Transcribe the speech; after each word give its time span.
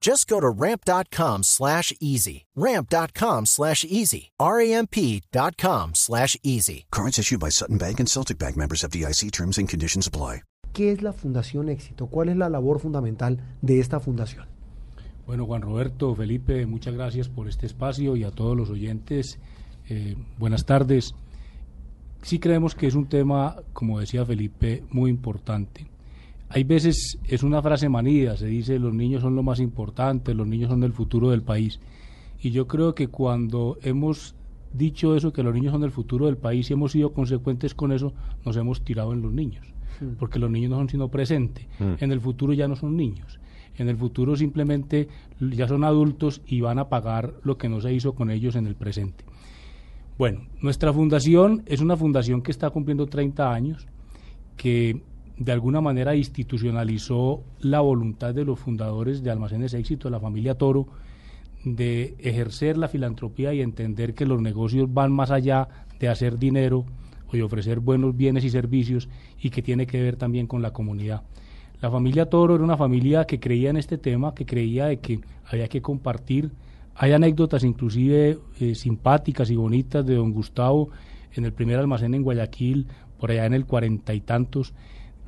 Just 0.00 0.28
go 0.28 0.40
to 0.40 0.48
ramp.com 0.48 1.42
slash 1.42 1.92
easy. 2.00 2.46
Ramp.com 2.56 3.46
slash 3.46 3.84
easy. 3.84 4.30
R-A-M-P.com 4.40 5.94
slash 5.94 6.36
easy. 6.42 6.86
Cards 6.90 7.18
issued 7.18 7.40
by 7.40 7.50
Sutton 7.50 7.78
Bank 7.78 8.00
and 8.00 8.08
Celtic 8.08 8.38
Bank 8.38 8.56
members 8.56 8.84
of 8.84 8.90
DIC 8.90 9.30
terms 9.32 9.58
and 9.58 9.68
conditions 9.68 10.06
apply. 10.06 10.42
¿Qué 10.72 10.92
es 10.92 11.02
la 11.02 11.12
Fundación 11.12 11.68
Éxito? 11.68 12.06
¿Cuál 12.06 12.28
es 12.28 12.36
la 12.36 12.48
labor 12.48 12.78
fundamental 12.78 13.40
de 13.62 13.80
esta 13.80 13.98
fundación? 13.98 14.46
Bueno, 15.26 15.44
Juan 15.44 15.62
Roberto, 15.62 16.14
Felipe, 16.14 16.66
muchas 16.66 16.94
gracias 16.94 17.28
por 17.28 17.48
este 17.48 17.66
espacio 17.66 18.16
y 18.16 18.24
a 18.24 18.30
todos 18.30 18.56
los 18.56 18.70
oyentes. 18.70 19.38
Eh, 19.88 20.16
buenas 20.38 20.64
tardes. 20.66 21.14
Sí 22.22 22.38
creemos 22.38 22.74
que 22.74 22.86
es 22.86 22.94
un 22.94 23.08
tema, 23.08 23.56
como 23.72 24.00
decía 24.00 24.24
Felipe, 24.24 24.84
muy 24.90 25.10
importante. 25.10 25.86
Hay 26.50 26.64
veces, 26.64 27.18
es 27.24 27.42
una 27.42 27.60
frase 27.60 27.88
manida, 27.88 28.36
se 28.36 28.46
dice 28.46 28.78
los 28.78 28.94
niños 28.94 29.22
son 29.22 29.36
lo 29.36 29.42
más 29.42 29.60
importante, 29.60 30.34
los 30.34 30.46
niños 30.46 30.70
son 30.70 30.82
el 30.82 30.92
futuro 30.92 31.30
del 31.30 31.42
país. 31.42 31.80
Y 32.40 32.50
yo 32.50 32.66
creo 32.66 32.94
que 32.94 33.08
cuando 33.08 33.78
hemos 33.82 34.34
dicho 34.72 35.14
eso, 35.16 35.32
que 35.32 35.42
los 35.42 35.54
niños 35.54 35.72
son 35.72 35.84
el 35.84 35.90
futuro 35.90 36.26
del 36.26 36.36
país 36.36 36.70
y 36.70 36.72
hemos 36.72 36.92
sido 36.92 37.12
consecuentes 37.12 37.74
con 37.74 37.92
eso, 37.92 38.14
nos 38.44 38.56
hemos 38.56 38.82
tirado 38.82 39.12
en 39.12 39.22
los 39.22 39.32
niños. 39.32 39.66
Porque 40.18 40.38
los 40.38 40.50
niños 40.50 40.70
no 40.70 40.76
son 40.76 40.88
sino 40.88 41.08
presente. 41.08 41.68
En 41.80 42.12
el 42.12 42.20
futuro 42.20 42.52
ya 42.52 42.68
no 42.68 42.76
son 42.76 42.96
niños. 42.96 43.40
En 43.76 43.88
el 43.88 43.96
futuro 43.96 44.36
simplemente 44.36 45.08
ya 45.40 45.68
son 45.68 45.84
adultos 45.84 46.40
y 46.46 46.60
van 46.60 46.78
a 46.78 46.88
pagar 46.88 47.34
lo 47.42 47.58
que 47.58 47.68
no 47.68 47.80
se 47.80 47.92
hizo 47.92 48.14
con 48.14 48.30
ellos 48.30 48.56
en 48.56 48.66
el 48.66 48.74
presente. 48.74 49.24
Bueno, 50.16 50.46
nuestra 50.60 50.92
fundación 50.92 51.62
es 51.66 51.80
una 51.80 51.96
fundación 51.96 52.42
que 52.42 52.50
está 52.50 52.70
cumpliendo 52.70 53.06
30 53.06 53.52
años, 53.52 53.86
que 54.56 55.00
de 55.38 55.52
alguna 55.52 55.80
manera 55.80 56.16
institucionalizó 56.16 57.44
la 57.60 57.80
voluntad 57.80 58.34
de 58.34 58.44
los 58.44 58.58
fundadores 58.58 59.22
de 59.22 59.30
Almacenes 59.30 59.72
Éxito, 59.72 60.08
de 60.08 60.12
la 60.12 60.20
familia 60.20 60.56
Toro, 60.56 60.88
de 61.64 62.16
ejercer 62.18 62.76
la 62.76 62.88
filantropía 62.88 63.54
y 63.54 63.60
entender 63.60 64.14
que 64.14 64.26
los 64.26 64.42
negocios 64.42 64.92
van 64.92 65.12
más 65.12 65.30
allá 65.30 65.68
de 66.00 66.08
hacer 66.08 66.38
dinero 66.38 66.84
o 67.28 67.32
de 67.32 67.42
ofrecer 67.42 67.80
buenos 67.80 68.16
bienes 68.16 68.44
y 68.44 68.50
servicios 68.50 69.08
y 69.40 69.50
que 69.50 69.62
tiene 69.62 69.86
que 69.86 70.02
ver 70.02 70.16
también 70.16 70.46
con 70.46 70.62
la 70.62 70.72
comunidad. 70.72 71.22
La 71.80 71.90
familia 71.90 72.26
Toro 72.26 72.56
era 72.56 72.64
una 72.64 72.76
familia 72.76 73.24
que 73.24 73.38
creía 73.38 73.70
en 73.70 73.76
este 73.76 73.98
tema, 73.98 74.34
que 74.34 74.44
creía 74.46 74.86
de 74.86 74.98
que 74.98 75.20
había 75.44 75.68
que 75.68 75.80
compartir. 75.80 76.50
Hay 76.96 77.12
anécdotas 77.12 77.62
inclusive 77.62 78.38
eh, 78.58 78.74
simpáticas 78.74 79.50
y 79.50 79.56
bonitas 79.56 80.04
de 80.04 80.16
don 80.16 80.32
Gustavo 80.32 80.90
en 81.34 81.44
el 81.44 81.52
primer 81.52 81.78
almacén 81.78 82.14
en 82.14 82.22
Guayaquil, 82.22 82.88
por 83.20 83.30
allá 83.30 83.46
en 83.46 83.54
el 83.54 83.66
cuarenta 83.66 84.14
y 84.14 84.20
tantos, 84.20 84.74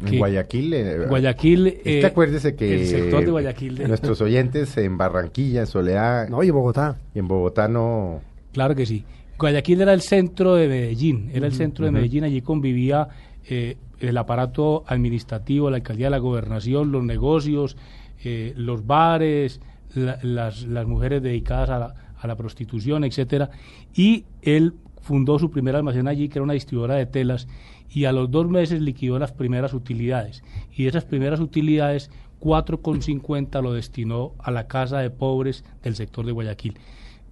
en 0.07 0.19
Guayaquil. 0.19 0.75
Eh, 0.75 1.07
Guayaquil. 1.07 1.81
Eh, 1.85 2.05
acuérdese 2.05 2.55
que 2.55 2.81
el 2.81 2.87
sector 2.87 3.25
de 3.25 3.31
Guayaquil. 3.31 3.89
nuestros 3.89 4.21
oyentes 4.21 4.77
en 4.77 4.97
Barranquilla, 4.97 5.61
en 5.61 5.67
Soledad. 5.67 6.29
No, 6.29 6.43
y 6.43 6.49
en 6.49 6.55
Bogotá. 6.55 6.99
Y 7.15 7.19
en 7.19 7.29
Bogotá 7.29 7.69
no. 7.69 8.21
Claro 8.53 8.75
que 8.75 8.87
sí. 8.87 9.05
Guayaquil 9.41 9.81
era 9.81 9.95
el 9.95 10.03
centro 10.03 10.55
de 10.55 10.69
Medellín, 10.69 11.31
era 11.33 11.47
el 11.47 11.55
centro 11.55 11.87
de 11.87 11.91
Medellín, 11.91 12.25
allí 12.25 12.43
convivía 12.43 13.09
eh, 13.49 13.79
el 13.99 14.19
aparato 14.19 14.85
administrativo, 14.87 15.71
la 15.71 15.77
alcaldía 15.77 16.07
de 16.07 16.11
la 16.11 16.19
gobernación, 16.19 16.93
los 16.93 17.03
negocios, 17.03 17.77
eh, 18.23 18.53
los 18.57 18.87
bares, 18.87 19.61
las, 19.95 20.65
las, 20.65 20.87
mujeres 20.87 21.23
dedicadas 21.23 21.71
a 21.71 21.79
la, 21.79 21.95
a 22.19 22.27
la 22.27 22.37
prostitución, 22.37 23.03
etcétera, 23.03 23.51
y 23.95 24.27
él 24.43 24.75
fundó 25.01 25.39
su 25.39 25.51
primer 25.51 25.75
almacén 25.75 26.07
allí, 26.07 26.29
que 26.29 26.39
era 26.39 26.45
una 26.45 26.53
distribuidora 26.53 26.97
de 26.97 27.07
telas, 27.07 27.49
y 27.91 28.05
a 28.05 28.13
los 28.13 28.31
dos 28.31 28.49
meses 28.49 28.81
liquidó 28.81 29.19
las 29.19 29.33
primeras 29.33 29.75
utilidades. 29.75 30.43
Y 30.75 30.85
de 30.85 30.91
esas 30.91 31.05
primeras 31.05 31.41
utilidades, 31.41 32.11
4,50 32.41 33.63
lo 33.63 33.73
destinó 33.73 34.33
a 34.39 34.51
la 34.51 34.67
casa 34.67 34.99
de 34.99 35.11
pobres 35.11 35.65
del 35.83 35.97
sector 35.97 36.25
de 36.25 36.33
Guayaquil. 36.33 36.79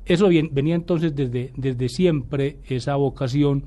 Eso 0.05 0.29
bien, 0.29 0.51
venía 0.53 0.75
entonces 0.75 1.15
desde, 1.15 1.53
desde 1.57 1.89
siempre 1.89 2.59
esa 2.69 2.97
vocación 2.97 3.65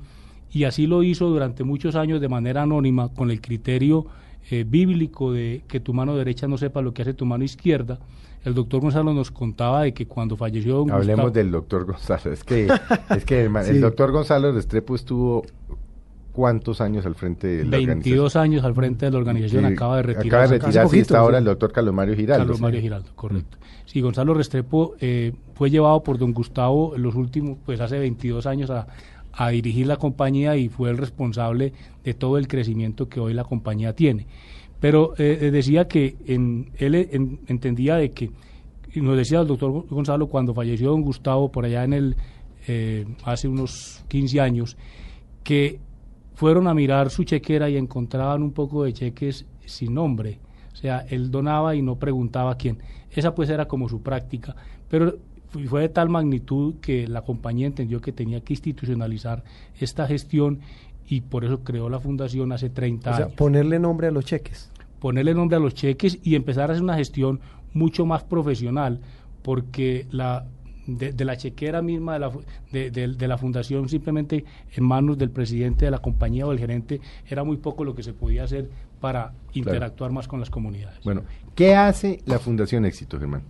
y 0.50 0.64
así 0.64 0.86
lo 0.86 1.02
hizo 1.02 1.28
durante 1.28 1.64
muchos 1.64 1.96
años 1.96 2.20
de 2.20 2.28
manera 2.28 2.62
anónima 2.62 3.08
con 3.08 3.30
el 3.30 3.40
criterio 3.40 4.06
eh, 4.50 4.64
bíblico 4.68 5.32
de 5.32 5.62
que 5.68 5.80
tu 5.80 5.94
mano 5.94 6.16
derecha 6.16 6.48
no 6.48 6.58
sepa 6.58 6.82
lo 6.82 6.92
que 6.92 7.02
hace 7.02 7.14
tu 7.14 7.24
mano 7.24 7.44
izquierda. 7.44 8.00
El 8.44 8.54
doctor 8.54 8.80
Gonzalo 8.80 9.14
nos 9.14 9.30
contaba 9.30 9.82
de 9.82 9.94
que 9.94 10.06
cuando 10.06 10.36
falleció 10.36 10.84
Hablemos 10.92 11.32
del 11.32 11.52
doctor 11.52 11.84
Gonzalo. 11.84 12.32
Es 12.32 12.42
que, 12.42 12.68
es 13.10 13.24
que 13.24 13.44
el, 13.68 13.80
doctor 13.80 14.10
Gonzalo 14.10 14.50
Restrepo 14.50 14.96
estuvo 14.96 15.44
cuántos 16.32 16.80
años 16.80 17.04
al 17.06 17.14
frente 17.14 17.46
de 17.46 17.64
la 17.64 17.76
22 17.76 18.36
años 18.36 18.64
al 18.64 18.74
frente 18.74 19.06
de 19.06 19.12
la 19.12 19.18
organización, 19.18 19.66
acaba 19.66 19.96
de 19.98 20.02
retirarse. 20.02 20.28
Acaba 20.28 20.42
de 20.46 20.58
retirarse 20.58 20.96
y 20.96 21.00
está 21.00 21.18
ahora 21.18 21.38
el 21.38 21.44
doctor 21.44 21.72
Carlos 21.72 21.94
Mario 21.94 22.16
Giraldo. 22.16 22.44
Carlos 22.44 22.60
Mario 22.60 22.80
Giraldo, 22.80 23.10
correcto. 23.14 23.58
Sí, 23.84 24.00
Gonzalo 24.00 24.32
Restrepo 24.34 24.94
eh, 25.00 25.32
fue 25.54 25.70
llevado 25.70 26.02
por 26.02 26.18
don 26.18 26.32
Gustavo 26.32 26.96
en 26.96 27.02
los 27.02 27.14
últimos, 27.14 27.58
pues 27.64 27.80
hace 27.80 27.98
22 27.98 28.46
años 28.46 28.70
a, 28.70 28.86
a 29.32 29.50
dirigir 29.50 29.86
la 29.86 29.96
compañía 29.96 30.56
y 30.56 30.68
fue 30.68 30.90
el 30.90 30.96
responsable 30.96 31.72
de 32.02 32.14
todo 32.14 32.38
el 32.38 32.48
crecimiento 32.48 33.08
que 33.08 33.20
hoy 33.20 33.34
la 33.34 33.44
compañía 33.44 33.94
tiene. 33.94 34.26
Pero 34.80 35.14
eh, 35.18 35.38
eh, 35.42 35.50
decía 35.50 35.86
que 35.86 36.16
en, 36.26 36.70
él 36.78 36.94
entendía 37.46 37.96
de 37.96 38.10
que, 38.10 38.30
nos 38.94 39.16
decía 39.16 39.40
el 39.40 39.46
doctor 39.46 39.86
Gonzalo 39.88 40.26
cuando 40.28 40.54
falleció 40.54 40.90
don 40.90 41.02
Gustavo 41.02 41.50
por 41.50 41.64
allá 41.64 41.84
en 41.84 41.92
el, 41.92 42.16
hace 43.24 43.48
unos 43.48 44.04
15 44.08 44.40
años, 44.40 44.76
que 45.42 45.80
fueron 46.34 46.66
a 46.66 46.74
mirar 46.74 47.10
su 47.10 47.24
chequera 47.24 47.68
y 47.68 47.76
encontraban 47.76 48.42
un 48.42 48.52
poco 48.52 48.84
de 48.84 48.92
cheques 48.92 49.46
sin 49.66 49.94
nombre. 49.94 50.38
O 50.72 50.76
sea, 50.76 51.04
él 51.08 51.30
donaba 51.30 51.74
y 51.74 51.82
no 51.82 51.96
preguntaba 51.96 52.56
quién. 52.56 52.78
Esa 53.10 53.34
pues 53.34 53.50
era 53.50 53.66
como 53.66 53.88
su 53.88 54.02
práctica. 54.02 54.56
Pero 54.88 55.18
fue 55.68 55.82
de 55.82 55.88
tal 55.88 56.08
magnitud 56.08 56.76
que 56.80 57.06
la 57.06 57.22
compañía 57.22 57.66
entendió 57.66 58.00
que 58.00 58.12
tenía 58.12 58.40
que 58.40 58.54
institucionalizar 58.54 59.44
esta 59.78 60.06
gestión 60.06 60.60
y 61.06 61.20
por 61.20 61.44
eso 61.44 61.62
creó 61.62 61.90
la 61.90 62.00
fundación 62.00 62.52
hace 62.52 62.70
30 62.70 63.10
o 63.10 63.14
sea, 63.14 63.24
años. 63.26 63.36
Ponerle 63.36 63.78
nombre 63.78 64.06
a 64.06 64.10
los 64.10 64.24
cheques. 64.24 64.70
Ponerle 64.98 65.34
nombre 65.34 65.56
a 65.56 65.60
los 65.60 65.74
cheques 65.74 66.18
y 66.22 66.36
empezar 66.36 66.70
a 66.70 66.72
hacer 66.72 66.82
una 66.82 66.96
gestión 66.96 67.40
mucho 67.74 68.06
más 68.06 68.22
profesional, 68.22 69.00
porque 69.42 70.06
la 70.10 70.46
de, 70.86 71.24
la 71.24 71.36
chequera 71.36 71.82
misma 71.82 72.14
de 72.14 72.18
la, 72.18 72.32
de, 72.72 73.28
la 73.28 73.38
fundación 73.38 73.88
simplemente 73.88 74.44
en 74.74 74.84
manos 74.84 75.16
del 75.18 75.30
presidente 75.30 75.84
de 75.84 75.90
la 75.90 75.98
compañía 75.98 76.46
o 76.46 76.50
del 76.50 76.58
gerente 76.58 77.00
era 77.28 77.44
muy 77.44 77.56
poco 77.56 77.84
lo 77.84 77.94
que 77.94 78.02
se 78.02 78.12
podía 78.12 78.44
hacer 78.44 78.68
para 79.00 79.32
interactuar 79.52 80.12
más 80.12 80.28
con 80.28 80.40
las 80.40 80.50
comunidades. 80.50 81.00
Bueno, 81.04 81.22
¿qué 81.54 81.74
hace 81.74 82.20
la 82.24 82.38
Fundación 82.38 82.84
Éxito, 82.84 83.18
Germán? 83.18 83.42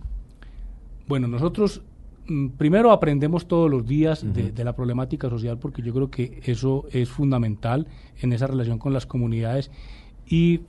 Bueno, 1.07 1.27
nosotros 1.27 1.81
mm, 2.27 2.49
primero 2.49 2.91
aprendemos 2.91 3.47
todos 3.47 3.69
los 3.69 3.85
días 3.85 4.25
de, 4.33 4.63
la 4.63 4.73
problemática 4.75 5.29
social 5.29 5.57
porque 5.57 5.81
yo 5.81 5.93
creo 5.93 6.09
que 6.09 6.41
eso 6.45 6.85
es 6.91 7.09
fundamental 7.09 7.87
en 8.21 8.33
esa 8.33 8.47
relación 8.47 8.77
con 8.77 8.93
las 8.93 9.05
comunidades 9.05 9.69
y 10.27 10.61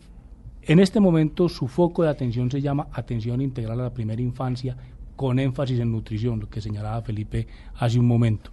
en 0.62 0.80
este 0.80 0.98
momento 0.98 1.48
su 1.48 1.68
foco 1.68 2.02
de 2.02 2.08
atención 2.08 2.50
se 2.50 2.60
llama 2.60 2.88
atención 2.92 3.40
integral 3.40 3.80
a 3.80 3.84
la 3.84 3.94
primera 3.94 4.20
infancia 4.20 4.76
con 5.16 5.38
énfasis 5.38 5.80
en 5.80 5.92
nutrición, 5.92 6.40
lo 6.40 6.48
que 6.48 6.60
señalaba 6.60 7.02
Felipe 7.02 7.46
hace 7.76 7.98
un 7.98 8.06
momento. 8.06 8.50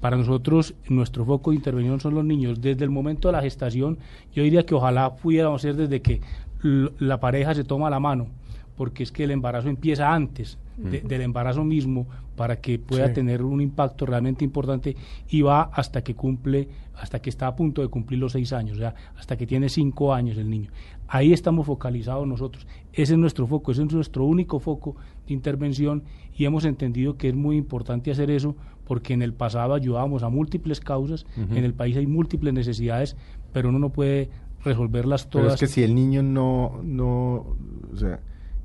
Para 0.00 0.16
nosotros, 0.16 0.74
nuestro 0.88 1.24
foco 1.24 1.50
de 1.50 1.56
intervención 1.56 1.98
son 1.98 2.14
los 2.14 2.24
niños. 2.24 2.60
Desde 2.60 2.84
el 2.84 2.90
momento 2.90 3.28
de 3.28 3.32
la 3.32 3.40
gestación, 3.40 3.98
yo 4.34 4.42
diría 4.42 4.66
que 4.66 4.74
ojalá 4.74 5.16
pudiéramos 5.16 5.62
ser 5.62 5.76
desde 5.76 6.02
que 6.02 6.20
la 6.62 7.20
pareja 7.20 7.54
se 7.54 7.64
toma 7.64 7.88
la 7.90 8.00
mano, 8.00 8.26
porque 8.76 9.02
es 9.02 9.12
que 9.12 9.24
el 9.24 9.30
embarazo 9.30 9.68
empieza 9.68 10.12
antes 10.12 10.58
del 10.76 11.20
embarazo 11.20 11.62
mismo 11.62 12.08
para 12.34 12.60
que 12.60 12.80
pueda 12.80 13.12
tener 13.12 13.42
un 13.42 13.60
impacto 13.60 14.06
realmente 14.06 14.44
importante 14.44 14.96
y 15.28 15.42
va 15.42 15.62
hasta 15.72 16.02
que 16.02 16.16
cumple, 16.16 16.68
hasta 16.96 17.22
que 17.22 17.30
está 17.30 17.46
a 17.46 17.54
punto 17.54 17.80
de 17.80 17.88
cumplir 17.88 18.18
los 18.18 18.32
seis 18.32 18.52
años, 18.52 18.78
o 18.78 18.80
sea, 18.80 18.94
hasta 19.16 19.36
que 19.36 19.46
tiene 19.46 19.68
cinco 19.68 20.12
años 20.12 20.36
el 20.36 20.50
niño. 20.50 20.70
Ahí 21.06 21.32
estamos 21.32 21.66
focalizados 21.66 22.26
nosotros. 22.26 22.66
Ese 22.92 23.12
es 23.12 23.18
nuestro 23.18 23.46
foco, 23.46 23.70
ese 23.70 23.82
es 23.82 23.92
nuestro 23.92 24.24
único 24.24 24.58
foco 24.58 24.96
de 25.28 25.34
intervención 25.34 26.02
y 26.36 26.44
hemos 26.44 26.64
entendido 26.64 27.16
que 27.16 27.28
es 27.28 27.34
muy 27.34 27.56
importante 27.56 28.10
hacer 28.10 28.30
eso 28.30 28.56
porque 28.84 29.14
en 29.14 29.22
el 29.22 29.32
pasado 29.32 29.74
ayudábamos 29.74 30.24
a 30.24 30.28
múltiples 30.28 30.80
causas, 30.80 31.24
en 31.36 31.64
el 31.64 31.72
país 31.72 31.96
hay 31.96 32.06
múltiples 32.06 32.52
necesidades, 32.52 33.16
pero 33.52 33.68
uno 33.68 33.78
no 33.78 33.90
puede 33.90 34.28
resolverlas 34.64 35.30
todas. 35.30 35.44
Pero 35.44 35.54
es 35.54 35.60
que 35.60 35.66
si 35.68 35.82
el 35.82 35.94
niño 35.94 36.22
no, 36.22 36.80
no, 36.82 37.46
o 37.92 37.96
sea, 37.96 38.20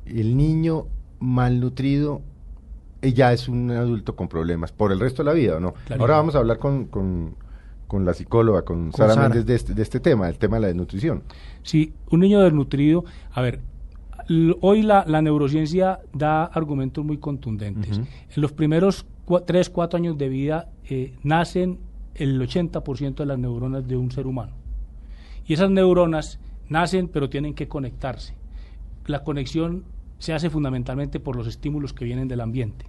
el 0.09 0.35
niño 0.35 0.87
malnutrido 1.19 2.21
eh, 3.01 3.13
ya 3.13 3.31
es 3.31 3.47
un 3.47 3.71
adulto 3.71 4.15
con 4.15 4.27
problemas 4.27 4.71
por 4.71 4.91
el 4.91 4.99
resto 4.99 5.23
de 5.23 5.27
la 5.27 5.33
vida, 5.33 5.57
¿o 5.57 5.59
no? 5.59 5.73
Ahora 5.97 6.15
vamos 6.15 6.35
a 6.35 6.39
hablar 6.39 6.57
con, 6.57 6.85
con, 6.85 7.35
con 7.87 8.05
la 8.05 8.13
psicóloga, 8.13 8.63
con, 8.63 8.91
Sara, 8.91 9.15
Méndez 9.15 9.45
de 9.45 9.55
este, 9.55 9.73
de 9.73 9.81
este 9.81 9.99
tema, 9.99 10.27
el 10.27 10.37
tema 10.37 10.57
de 10.57 10.61
la 10.61 10.67
desnutrición. 10.67 11.23
Sí, 11.63 11.93
un 12.11 12.19
niño 12.19 12.41
desnutrido, 12.41 13.05
a 13.31 13.41
ver, 13.41 13.61
hoy 14.61 14.81
la, 14.81 15.05
la, 15.07 15.21
neurociencia 15.21 15.99
da 16.13 16.45
argumentos 16.45 17.03
muy 17.05 17.17
contundentes. 17.17 17.97
En 17.97 18.41
los 18.41 18.51
primeros 18.51 19.05
3, 19.45 19.69
4 19.69 19.97
años 19.97 20.17
de 20.17 20.29
vida 20.29 20.69
eh, 20.89 21.13
nacen 21.23 21.79
el 22.15 22.39
80% 22.41 23.15
de 23.15 23.25
las 23.25 23.39
neuronas 23.39 23.87
de 23.87 23.95
un 23.95 24.11
ser 24.11 24.27
humano. 24.27 24.53
Y 25.45 25.53
esas 25.53 25.71
neuronas 25.71 26.39
nacen 26.67 27.07
pero 27.07 27.29
tienen 27.29 27.53
que 27.53 27.67
conectarse. 27.67 28.35
La 29.05 29.23
conexión 29.23 29.83
se 30.19 30.33
hace 30.33 30.49
fundamentalmente 30.49 31.19
por 31.19 31.35
los 31.35 31.47
estímulos 31.47 31.93
que 31.93 32.05
vienen 32.05 32.27
del 32.27 32.41
ambiente. 32.41 32.85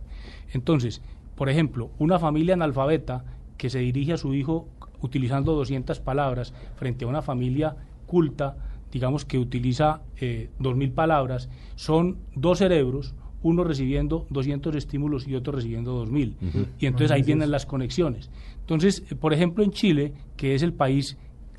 Entonces, 0.52 1.00
por 1.36 1.48
ejemplo, 1.48 1.90
una 1.98 2.18
familia 2.18 2.54
analfabeta 2.54 3.24
que 3.56 3.70
se 3.70 3.78
dirige 3.78 4.12
a 4.12 4.18
su 4.18 4.34
hijo 4.34 4.68
utilizando 5.00 5.54
200 5.54 6.00
palabras 6.00 6.52
frente 6.76 7.04
a 7.04 7.08
una 7.08 7.22
familia 7.22 7.76
culta, 8.06 8.56
digamos 8.92 9.24
que 9.24 9.38
utiliza 9.38 10.02
eh, 10.20 10.50
2.000 10.60 10.92
palabras, 10.92 11.48
son 11.76 12.18
dos 12.34 12.58
cerebros, 12.58 13.14
uno 13.42 13.64
recibiendo 13.64 14.26
200 14.30 14.76
estímulos 14.76 15.26
y 15.26 15.34
otro 15.34 15.52
recibiendo 15.52 16.04
2.000. 16.04 16.34
Y 16.78 16.86
entonces 16.86 17.10
ahí 17.10 17.22
vienen 17.22 17.50
las 17.50 17.64
conexiones. 17.64 18.30
Entonces, 18.60 19.04
eh, 19.10 19.14
por 19.14 19.32
ejemplo, 19.32 19.64
en 19.64 19.70
Chile, 19.70 20.12
que 20.36 20.54
es 20.54 20.62
el 20.62 20.74
país 20.74 21.16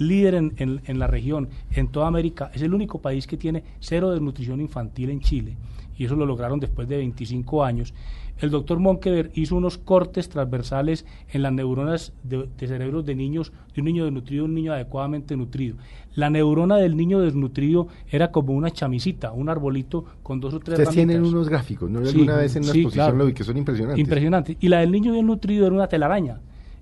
líder 0.08 0.36
en, 0.36 0.54
en, 0.58 1.00
la 1.00 1.08
región, 1.08 1.50
en 1.72 1.88
toda 1.90 2.08
América, 2.08 2.52
es 2.54 2.62
el 2.62 2.74
único 2.74 3.02
país 3.02 3.28
que 3.28 3.38
tiene 3.38 3.64
cero 3.80 4.12
desnutrición 4.12 4.62
infantil 4.62 5.10
en 5.10 5.20
Chile, 5.22 5.56
y 5.98 6.06
eso 6.06 6.16
lo 6.16 6.26
lograron 6.26 6.60
después 6.60 6.88
de 6.88 6.98
25 6.98 7.64
años. 7.64 7.94
El 8.42 8.50
doctor 8.50 8.80
Monkever 8.80 9.30
hizo 9.36 9.56
unos 9.56 9.78
cortes 9.78 10.28
transversales 10.28 11.06
en 11.30 11.44
las 11.44 11.54
neuronas 11.54 12.12
de, 12.24 12.50
cerebros 12.58 13.06
de 13.06 13.14
niños, 13.14 13.54
de 13.76 13.82
un 13.82 13.86
niño 13.86 14.06
desnutrido 14.06 14.46
un 14.46 14.56
niño 14.56 14.74
adecuadamente 14.74 15.38
nutrido. 15.38 15.78
La 16.16 16.32
neurona 16.32 16.78
del 16.78 16.98
niño 16.98 17.20
desnutrido 17.20 17.88
era 18.10 18.32
como 18.32 18.54
una 18.54 18.72
chamisita, 18.72 19.32
un 19.32 19.48
arbolito 19.48 20.06
con 20.24 20.40
dos 20.40 20.56
o 20.56 20.60
tres 20.60 20.80
Ustedes 20.80 20.96
tienen 20.96 21.24
unos 21.24 21.50
gráficos, 21.50 21.90
¿no? 21.92 22.00
alguna 22.00 22.38
vez 22.38 22.56
en 22.56 22.64
una 22.64 22.74
exposición 22.74 23.18
lo 23.20 23.28
vi 23.28 23.34
que 23.34 23.44
son 23.44 23.58
impresionantes. 23.58 24.00
Impresionantes. 24.00 24.58
Y 24.60 24.68
la 24.70 24.80
del 24.80 24.92
niño 24.92 25.14
bien 25.14 25.28
nutrido 25.28 25.68
era 25.68 25.76
una 25.76 25.88
telaraña. 25.88 26.40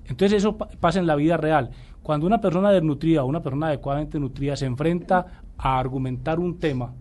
Entonces 0.09 0.39
eso 0.39 0.57
pasa 0.57 0.99
en 0.99 1.07
la 1.07 1.15
vida 1.15 1.37
real. 1.37 1.69
Cuando 2.01 2.25
una 2.25 2.41
persona 2.41 2.71
desnutrida 2.71 3.23
o 3.23 3.27
una 3.27 3.41
persona 3.41 3.67
adecuadamente 3.67 4.19
nutrida 4.19 4.55
se 4.55 4.65
enfrenta 4.65 5.43
a 5.57 5.79
argumentar 5.79 6.39
un 6.39 6.57
tema, 6.57 6.93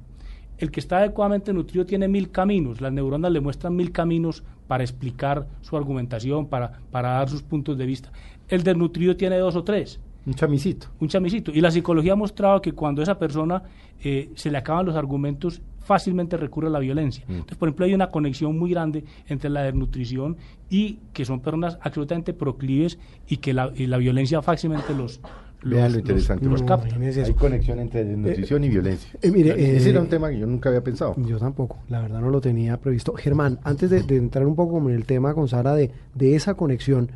el 0.58 0.70
que 0.70 0.80
está 0.80 0.98
adecuadamente 0.98 1.52
nutrido 1.52 1.86
tiene 1.86 2.08
mil 2.08 2.30
caminos, 2.30 2.80
las 2.80 2.92
neuronas 2.92 3.30
le 3.30 3.40
muestran 3.40 3.76
mil 3.76 3.92
caminos 3.92 4.42
para 4.66 4.84
explicar 4.84 5.46
su 5.62 5.76
argumentación, 5.76 6.48
para, 6.48 6.80
para 6.90 7.10
dar 7.10 7.28
sus 7.28 7.42
puntos 7.42 7.78
de 7.78 7.86
vista. 7.86 8.12
El 8.48 8.64
desnutrido 8.64 9.16
tiene 9.16 9.38
dos 9.38 9.56
o 9.56 9.64
tres. 9.64 10.00
Un 10.28 10.34
chamisito. 10.34 10.88
Un 11.00 11.08
chamisito. 11.08 11.50
Y 11.52 11.62
la 11.62 11.70
psicología 11.70 12.12
ha 12.12 12.16
mostrado 12.16 12.60
que 12.60 12.72
cuando 12.72 13.00
a 13.00 13.04
esa 13.04 13.18
persona 13.18 13.62
eh, 14.04 14.28
se 14.34 14.50
le 14.50 14.58
acaban 14.58 14.84
los 14.84 14.94
argumentos, 14.94 15.62
fácilmente 15.80 16.36
recurre 16.36 16.66
a 16.66 16.70
la 16.70 16.80
violencia. 16.80 17.24
Mm. 17.26 17.32
Entonces, 17.32 17.56
por 17.56 17.68
ejemplo, 17.68 17.86
hay 17.86 17.94
una 17.94 18.10
conexión 18.10 18.58
muy 18.58 18.70
grande 18.70 19.04
entre 19.26 19.48
la 19.48 19.62
desnutrición 19.62 20.36
y 20.68 20.98
que 21.14 21.24
son 21.24 21.40
personas 21.40 21.78
absolutamente 21.80 22.34
proclives 22.34 22.98
y 23.26 23.38
que 23.38 23.54
la, 23.54 23.72
la 23.74 23.96
violencia 23.96 24.42
fácilmente 24.42 24.94
los, 24.94 25.18
Vean 25.62 25.92
lo 25.92 25.98
interesante. 25.98 26.44
Los, 26.44 26.60
Hay 26.60 27.34
conexión 27.34 27.78
entre 27.80 28.04
desnutrición 28.04 28.64
y 28.64 28.68
violencia. 28.68 29.10
Eh, 29.22 29.30
mire, 29.30 29.76
Ese 29.76 29.90
era 29.90 30.00
un 30.00 30.06
eh, 30.06 30.10
tema 30.10 30.28
que 30.28 30.38
yo 30.38 30.46
nunca 30.46 30.68
había 30.68 30.84
pensado. 30.84 31.14
Yo 31.16 31.38
tampoco, 31.38 31.78
la 31.88 32.02
verdad 32.02 32.20
no 32.20 32.28
lo 32.28 32.42
tenía 32.42 32.76
previsto. 32.76 33.14
Germán, 33.14 33.58
antes 33.64 33.88
de, 33.88 34.16
entrar 34.16 34.46
un 34.46 34.54
poco 34.54 34.78
en 34.78 34.94
el 34.94 35.06
tema 35.06 35.32
con 35.32 35.48
Sara 35.48 35.74
de, 35.74 35.90
de 36.14 36.36
esa 36.36 36.52
conexión, 36.52 37.10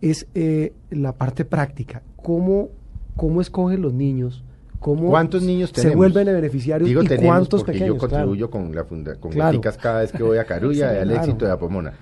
es 0.00 0.26
eh, 0.34 0.72
la 0.90 1.12
parte 1.12 1.44
práctica. 1.44 2.02
¿Cómo, 2.16 2.68
cómo 3.16 3.40
escogen 3.40 3.82
los 3.82 3.92
niños? 3.92 4.44
¿Cómo 4.80 5.10
¿Cuántos 5.10 5.42
niños 5.42 5.72
se 5.74 5.94
vuelven 5.94 6.26
beneficiarios 6.26 6.88
Digo, 6.88 7.02
y 7.02 7.08
cuántos 7.08 7.62
porque 7.62 7.72
pequeños? 7.72 7.96
Yo 7.96 8.00
contribuyo 8.00 8.48
con 8.48 8.72
la 8.74 8.84
funda, 8.84 9.16
con 9.16 9.32
Góticas 9.32 9.76
cada 9.76 10.00
vez 10.00 10.12
que 10.12 10.22
voy 10.22 10.38
a 10.38 10.44
Carulla 10.44 10.94
y 10.98 10.98
al 10.98 11.10
éxito 11.10 11.46
de 11.46 11.50
Apomona. 11.50 11.94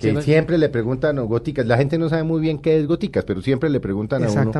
que 0.00 0.20
siempre 0.22 0.58
le 0.58 0.68
preguntan 0.68 1.18
a 1.18 1.22
Góticas, 1.22 1.66
la 1.66 1.76
gente 1.76 1.96
no 1.96 2.08
sabe 2.08 2.24
muy 2.24 2.40
bien 2.40 2.58
qué 2.58 2.76
es 2.76 2.88
Góticas, 2.88 3.24
pero 3.24 3.40
siempre 3.40 3.70
le 3.70 3.78
preguntan 3.78 4.24
a 4.24 4.30
uno 4.30 4.52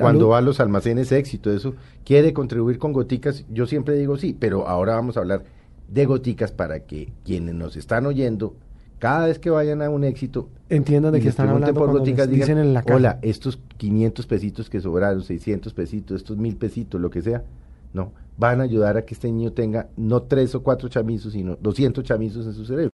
cuando 0.00 0.28
va 0.28 0.38
a 0.38 0.40
los 0.40 0.58
almacenes 0.58 1.12
éxito, 1.12 1.52
eso, 1.52 1.74
¿quiere 2.04 2.32
contribuir 2.32 2.78
con 2.78 2.94
Góticas? 2.94 3.44
Yo 3.50 3.66
siempre 3.66 3.96
digo 3.96 4.16
sí, 4.16 4.34
pero 4.38 4.66
ahora 4.66 4.94
vamos 4.94 5.18
a 5.18 5.20
hablar 5.20 5.44
de 5.88 6.06
Góticas 6.06 6.50
para 6.50 6.80
que 6.80 7.12
quienes 7.24 7.54
nos 7.54 7.76
están 7.76 8.06
oyendo 8.06 8.54
cada 8.98 9.26
vez 9.26 9.38
que 9.38 9.50
vayan 9.50 9.82
a 9.82 9.90
un 9.90 10.04
éxito, 10.04 10.48
entiendan 10.68 11.12
de 11.12 11.20
que 11.20 11.28
están 11.28 11.48
hablando 11.48 11.78
por 11.78 11.92
goticas, 11.92 12.28
dicen 12.28 12.58
en 12.58 12.72
la 12.72 12.84
hola, 12.90 13.18
estos 13.22 13.58
500 13.76 14.26
pesitos 14.26 14.70
que 14.70 14.80
sobraron, 14.80 15.22
600 15.22 15.72
pesitos, 15.74 16.16
estos 16.16 16.36
mil 16.36 16.56
pesitos, 16.56 17.00
lo 17.00 17.10
que 17.10 17.22
sea, 17.22 17.44
no, 17.92 18.12
van 18.38 18.60
a 18.60 18.64
ayudar 18.64 18.96
a 18.96 19.04
que 19.04 19.14
este 19.14 19.30
niño 19.30 19.52
tenga 19.52 19.88
no 19.96 20.22
tres 20.22 20.54
o 20.54 20.62
cuatro 20.62 20.88
chamizos, 20.88 21.32
sino 21.32 21.56
200 21.56 22.04
chamizos 22.04 22.46
en 22.46 22.54
su 22.54 22.64
cerebro. 22.64 22.84